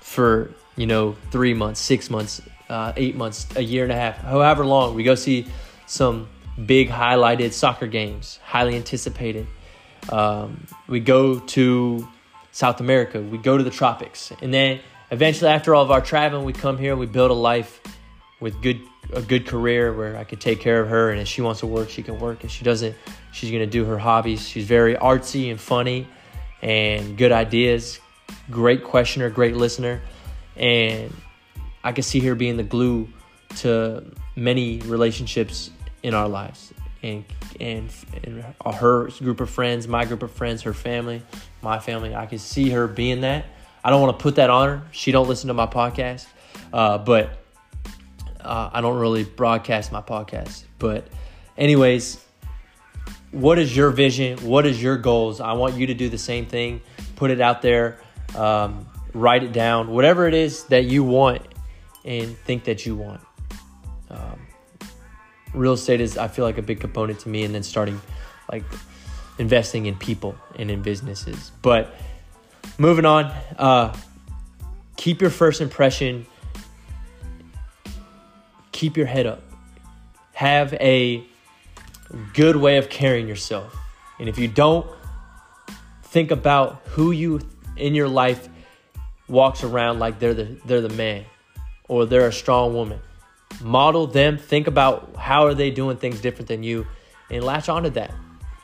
for, 0.00 0.50
you 0.76 0.86
know, 0.86 1.16
three 1.30 1.52
months, 1.52 1.80
six 1.80 2.08
months, 2.08 2.40
uh, 2.70 2.94
eight 2.96 3.14
months, 3.14 3.46
a 3.56 3.62
year 3.62 3.82
and 3.82 3.92
a 3.92 3.96
half, 3.96 4.16
however 4.18 4.64
long. 4.64 4.94
We 4.94 5.02
go 5.02 5.14
see 5.14 5.46
some 5.86 6.28
big 6.66 6.88
highlighted 6.88 7.52
soccer 7.52 7.86
games, 7.86 8.38
highly 8.44 8.76
anticipated. 8.76 9.46
Um, 10.08 10.66
we 10.88 11.00
go 11.00 11.38
to 11.38 12.08
South 12.50 12.80
America, 12.80 13.20
we 13.20 13.38
go 13.38 13.56
to 13.56 13.64
the 13.64 13.70
tropics. 13.70 14.32
And 14.42 14.52
then 14.52 14.80
eventually, 15.10 15.50
after 15.50 15.74
all 15.74 15.82
of 15.82 15.90
our 15.90 16.00
traveling, 16.00 16.44
we 16.44 16.52
come 16.52 16.78
here 16.78 16.96
we 16.96 17.06
build 17.06 17.30
a 17.30 17.34
life 17.34 17.80
with 18.40 18.60
good 18.62 18.80
a 19.12 19.20
good 19.20 19.46
career 19.46 19.92
where 19.92 20.16
I 20.16 20.24
could 20.24 20.40
take 20.40 20.60
care 20.60 20.80
of 20.80 20.88
her, 20.88 21.10
and 21.10 21.20
if 21.20 21.28
she 21.28 21.42
wants 21.42 21.60
to 21.60 21.66
work, 21.66 21.90
she 21.90 22.02
can 22.02 22.18
work. 22.18 22.44
If 22.44 22.50
she 22.50 22.64
doesn't, 22.64 22.96
she's 23.32 23.50
gonna 23.50 23.66
do 23.66 23.84
her 23.84 23.98
hobbies. 23.98 24.48
She's 24.48 24.66
very 24.66 24.94
artsy 24.94 25.50
and 25.50 25.60
funny, 25.60 26.06
and 26.62 27.16
good 27.16 27.32
ideas. 27.32 28.00
Great 28.50 28.84
questioner, 28.84 29.28
great 29.28 29.56
listener, 29.56 30.00
and 30.56 31.14
I 31.84 31.92
could 31.92 32.04
see 32.04 32.20
her 32.20 32.34
being 32.34 32.56
the 32.56 32.62
glue 32.62 33.08
to 33.56 34.04
many 34.36 34.78
relationships 34.80 35.70
in 36.02 36.14
our 36.14 36.28
lives, 36.28 36.72
and 37.02 37.24
and, 37.60 37.90
and 38.24 38.44
her 38.74 39.08
group 39.18 39.40
of 39.40 39.50
friends, 39.50 39.86
my 39.86 40.04
group 40.04 40.22
of 40.22 40.30
friends, 40.30 40.62
her 40.62 40.74
family, 40.74 41.22
my 41.62 41.78
family. 41.78 42.14
I 42.14 42.26
can 42.26 42.38
see 42.38 42.70
her 42.70 42.86
being 42.86 43.22
that. 43.22 43.44
I 43.84 43.90
don't 43.90 44.00
want 44.00 44.18
to 44.18 44.22
put 44.22 44.36
that 44.36 44.50
on 44.50 44.68
her. 44.68 44.82
She 44.92 45.12
don't 45.12 45.28
listen 45.28 45.48
to 45.48 45.54
my 45.54 45.66
podcast, 45.66 46.26
uh, 46.72 46.98
but 46.98 47.30
uh, 48.40 48.70
I 48.72 48.80
don't 48.80 48.98
really 48.98 49.24
broadcast 49.24 49.92
my 49.92 50.00
podcast, 50.00 50.64
but 50.78 51.06
anyways, 51.56 52.24
what 53.32 53.58
is 53.58 53.74
your 53.76 53.90
vision? 53.90 54.38
What 54.38 54.66
is 54.66 54.82
your 54.82 54.96
goals? 54.96 55.40
I 55.40 55.52
want 55.52 55.76
you 55.76 55.86
to 55.88 55.94
do 55.94 56.08
the 56.08 56.18
same 56.18 56.46
thing. 56.46 56.80
Put 57.16 57.30
it 57.30 57.40
out 57.40 57.62
there. 57.62 57.98
Um, 58.36 58.86
write 59.14 59.42
it 59.42 59.52
down. 59.52 59.90
Whatever 59.90 60.28
it 60.28 60.34
is 60.34 60.64
that 60.64 60.84
you 60.84 61.02
want 61.04 61.42
and 62.04 62.36
think 62.38 62.64
that 62.64 62.84
you 62.86 62.96
want. 62.96 63.20
Real 65.54 65.74
estate 65.74 66.00
is, 66.00 66.16
I 66.16 66.28
feel 66.28 66.44
like, 66.44 66.58
a 66.58 66.62
big 66.62 66.80
component 66.80 67.20
to 67.20 67.28
me, 67.28 67.44
and 67.44 67.54
then 67.54 67.62
starting 67.62 68.00
like 68.50 68.64
investing 69.38 69.86
in 69.86 69.96
people 69.96 70.34
and 70.56 70.70
in 70.70 70.82
businesses. 70.82 71.52
But 71.62 71.94
moving 72.78 73.04
on. 73.04 73.26
Uh, 73.58 73.94
keep 74.96 75.20
your 75.20 75.30
first 75.30 75.60
impression. 75.60 76.26
Keep 78.72 78.96
your 78.96 79.06
head 79.06 79.26
up. 79.26 79.42
Have 80.32 80.74
a 80.74 81.24
good 82.34 82.56
way 82.56 82.78
of 82.78 82.88
carrying 82.88 83.28
yourself. 83.28 83.76
And 84.18 84.28
if 84.28 84.38
you 84.38 84.48
don't, 84.48 84.86
think 86.04 86.30
about 86.30 86.82
who 86.86 87.10
you 87.10 87.40
in 87.76 87.94
your 87.94 88.08
life 88.08 88.48
walks 89.28 89.64
around 89.64 89.98
like 89.98 90.18
they're 90.18 90.34
the 90.34 90.56
they're 90.66 90.82
the 90.82 90.90
man 90.90 91.24
or 91.88 92.06
they're 92.06 92.28
a 92.28 92.32
strong 92.32 92.74
woman. 92.74 93.00
Model 93.60 94.06
them, 94.06 94.38
think 94.38 94.66
about 94.66 95.16
how 95.16 95.46
are 95.46 95.54
they 95.54 95.70
doing 95.70 95.96
things 95.96 96.20
different 96.20 96.48
than 96.48 96.62
you 96.62 96.86
and 97.30 97.44
latch 97.44 97.68
onto 97.68 97.90
that. 97.90 98.12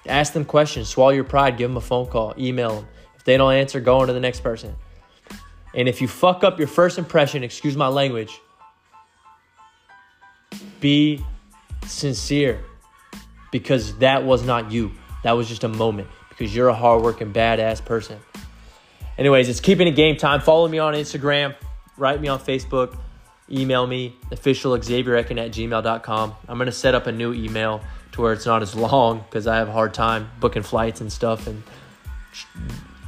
Ask 0.06 0.32
them 0.32 0.44
questions, 0.44 0.88
swallow 0.88 1.10
your 1.10 1.24
pride, 1.24 1.56
give 1.56 1.70
them 1.70 1.76
a 1.76 1.82
phone 1.82 2.06
call, 2.06 2.34
email 2.38 2.76
them. 2.76 2.88
If 3.16 3.24
they 3.24 3.36
don't 3.36 3.52
answer, 3.52 3.80
go 3.80 3.98
on 3.98 4.06
to 4.06 4.12
the 4.12 4.20
next 4.20 4.42
person. 4.42 4.74
And 5.74 5.88
if 5.88 6.00
you 6.00 6.08
fuck 6.08 6.44
up 6.44 6.58
your 6.58 6.68
first 6.68 6.98
impression, 6.98 7.44
excuse 7.44 7.76
my 7.76 7.88
language, 7.88 8.40
be 10.80 11.24
sincere 11.86 12.64
because 13.52 13.96
that 13.98 14.24
was 14.24 14.44
not 14.44 14.70
you. 14.72 14.92
That 15.24 15.32
was 15.32 15.48
just 15.48 15.64
a 15.64 15.68
moment 15.68 16.08
because 16.30 16.54
you're 16.54 16.68
a 16.68 16.74
hardworking, 16.74 17.32
badass 17.32 17.84
person. 17.84 18.18
Anyways, 19.18 19.48
it's 19.48 19.60
keeping 19.60 19.88
it 19.88 19.96
game 19.96 20.16
time. 20.16 20.40
Follow 20.40 20.68
me 20.68 20.78
on 20.78 20.94
Instagram, 20.94 21.54
write 21.96 22.20
me 22.20 22.28
on 22.28 22.38
Facebook, 22.38 22.96
email 23.50 23.86
me, 23.86 24.16
official 24.30 24.80
Xavier 24.80 25.22
Ecken 25.22 25.38
at 25.38 25.52
gmail.com. 25.52 26.34
I'm 26.48 26.58
going 26.58 26.66
to 26.66 26.72
set 26.72 26.94
up 26.94 27.06
a 27.06 27.12
new 27.12 27.32
email 27.32 27.80
to 28.12 28.22
where 28.22 28.32
it's 28.32 28.46
not 28.46 28.62
as 28.62 28.74
long 28.74 29.20
because 29.20 29.46
I 29.46 29.56
have 29.56 29.68
a 29.68 29.72
hard 29.72 29.94
time 29.94 30.30
booking 30.40 30.62
flights 30.62 31.00
and 31.00 31.12
stuff. 31.12 31.46
And 31.46 31.62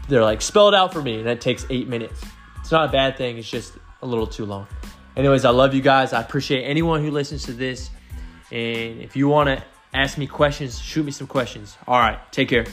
they're 0.08 0.22
like, 0.22 0.42
spell 0.42 0.68
it 0.68 0.74
out 0.74 0.92
for 0.92 1.02
me. 1.02 1.16
And 1.16 1.26
that 1.26 1.40
takes 1.40 1.66
eight 1.70 1.88
minutes. 1.88 2.22
It's 2.60 2.70
not 2.70 2.88
a 2.88 2.92
bad 2.92 3.16
thing, 3.16 3.38
it's 3.38 3.50
just 3.50 3.74
a 4.02 4.06
little 4.06 4.26
too 4.26 4.46
long. 4.46 4.66
Anyways, 5.16 5.44
I 5.44 5.50
love 5.50 5.74
you 5.74 5.82
guys. 5.82 6.12
I 6.12 6.20
appreciate 6.20 6.62
anyone 6.62 7.02
who 7.02 7.10
listens 7.10 7.44
to 7.44 7.52
this. 7.52 7.90
And 8.52 9.00
if 9.00 9.16
you 9.16 9.28
want 9.28 9.48
to 9.48 9.64
ask 9.92 10.16
me 10.18 10.26
questions, 10.26 10.80
shoot 10.80 11.04
me 11.04 11.12
some 11.12 11.26
questions. 11.26 11.76
All 11.86 11.98
right, 11.98 12.18
take 12.32 12.48
care. 12.48 12.64